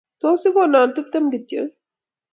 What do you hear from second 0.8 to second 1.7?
tuptem kityo?